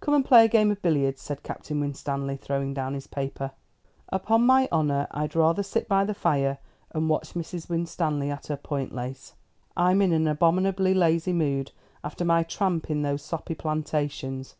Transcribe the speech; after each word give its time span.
"Come 0.00 0.14
and 0.14 0.24
play 0.24 0.42
a 0.46 0.48
game 0.48 0.70
of 0.70 0.80
billiards," 0.80 1.20
said 1.20 1.42
Captain 1.42 1.80
Winstanley, 1.80 2.38
throwing 2.38 2.72
down 2.72 2.94
his 2.94 3.06
paper. 3.06 3.50
"Upon 4.08 4.46
my 4.46 4.70
honour, 4.72 5.06
I'd 5.10 5.36
rather 5.36 5.62
sit 5.62 5.86
by 5.86 6.02
the 6.06 6.14
fire 6.14 6.56
and 6.92 7.10
watch 7.10 7.34
Mrs. 7.34 7.68
Winstanley 7.68 8.30
at 8.30 8.46
her 8.46 8.56
point 8.56 8.94
lace. 8.94 9.34
I'm 9.76 10.00
in 10.00 10.14
an 10.14 10.26
abominably 10.28 10.94
lazy 10.94 11.34
mood 11.34 11.72
after 12.02 12.24
my 12.24 12.42
tramp 12.42 12.90
in 12.90 13.02
those 13.02 13.20
soppy 13.20 13.54
plantations." 13.54 14.54